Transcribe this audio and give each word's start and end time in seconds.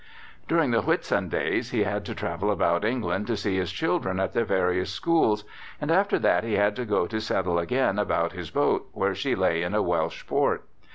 During 0.47 0.71
the 0.71 0.81
Whitsun 0.81 1.29
days 1.29 1.69
he 1.69 1.83
had 1.83 2.05
to 2.05 2.15
travel 2.15 2.49
about 2.49 2.83
England 2.83 3.27
to 3.27 3.37
see 3.37 3.57
his 3.57 3.71
children 3.71 4.19
at 4.19 4.33
their 4.33 4.45
various 4.45 4.89
schools, 4.91 5.43
and 5.79 5.91
after 5.91 6.17
that 6.17 6.43
he 6.43 6.53
had 6.53 6.75
to 6.77 6.85
go 6.85 7.05
to 7.05 7.21
settle 7.21 7.59
again 7.59 7.99
about 7.99 8.31
his 8.31 8.49
boat, 8.49 8.87
where 8.93 9.13
she 9.13 9.35
lay 9.35 9.61
in 9.61 9.75
a 9.75 9.81
Welsh 9.83 10.25
port. 10.25 10.63